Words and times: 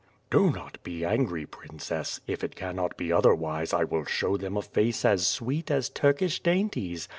"Do 0.31 0.49
not 0.49 0.81
be 0.81 1.05
angry, 1.05 1.45
princess; 1.45 2.21
if 2.25 2.43
it 2.43 2.55
cannot 2.55 2.97
be 2.97 3.11
otherwise, 3.11 3.71
I 3.71 3.83
will 3.83 4.05
show 4.05 4.35
them 4.35 4.57
a 4.57 4.63
face 4.63 5.05
as 5.05 5.27
sweet 5.27 5.69
as 5.69 5.89
Turkish 5.89 6.39
dainties. 6.39 7.07